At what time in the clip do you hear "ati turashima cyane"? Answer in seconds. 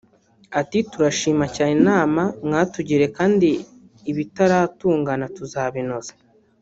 0.59-1.73